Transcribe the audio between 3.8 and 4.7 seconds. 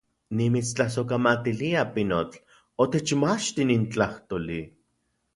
tlajtoli!